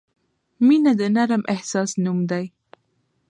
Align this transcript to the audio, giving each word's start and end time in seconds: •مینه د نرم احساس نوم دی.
•مینه 0.65 0.91
د 0.99 1.01
نرم 1.15 1.43
احساس 1.53 1.89
نوم 2.03 2.19
دی. 2.31 2.45